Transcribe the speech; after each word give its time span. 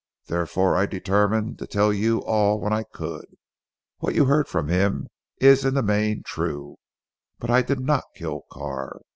Therefore 0.25 0.75
I 0.75 0.87
determined 0.87 1.59
to 1.59 1.67
tell 1.67 1.93
you 1.93 2.23
all 2.23 2.59
when 2.59 2.73
I 2.73 2.81
could. 2.81 3.37
What 3.99 4.15
you 4.15 4.25
heard 4.25 4.47
from 4.47 4.67
him 4.67 5.05
is 5.37 5.63
in 5.63 5.75
the 5.75 5.83
main 5.83 6.23
true. 6.23 6.77
But 7.37 7.51
I 7.51 7.61
did 7.61 7.79
not 7.79 8.05
kill 8.15 8.41
Carr. 8.51 9.01